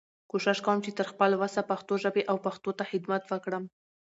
کوشش 0.31 0.57
کوم 0.65 0.77
چې 0.85 0.91
تر 0.97 1.05
خپل 1.11 1.31
وسه 1.41 1.61
پښتو 1.71 1.93
ژبې 2.03 2.23
او 2.31 2.35
پښتنو 2.45 2.71
ته 2.77 2.83
خدمت 2.91 3.23
وکړم. 3.27 3.63